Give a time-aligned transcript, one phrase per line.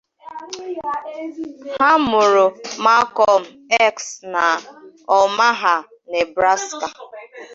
[1.79, 2.53] Ha mụ̀rụ̀
[2.83, 3.43] Malcolm
[3.95, 3.95] X
[4.33, 4.43] nà
[5.19, 5.75] Omaha,
[6.11, 6.87] Nebraska.